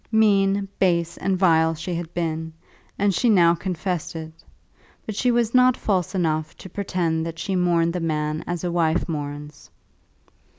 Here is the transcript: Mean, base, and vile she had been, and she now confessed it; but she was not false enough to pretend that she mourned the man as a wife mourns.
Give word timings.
Mean, 0.11 0.67
base, 0.79 1.15
and 1.17 1.37
vile 1.37 1.75
she 1.75 1.93
had 1.93 2.11
been, 2.15 2.53
and 2.97 3.13
she 3.13 3.29
now 3.29 3.53
confessed 3.53 4.15
it; 4.15 4.33
but 5.05 5.15
she 5.15 5.29
was 5.29 5.53
not 5.53 5.77
false 5.77 6.15
enough 6.15 6.57
to 6.57 6.67
pretend 6.69 7.23
that 7.23 7.37
she 7.37 7.55
mourned 7.55 7.93
the 7.93 7.99
man 7.99 8.43
as 8.47 8.63
a 8.63 8.71
wife 8.71 9.07
mourns. 9.07 9.69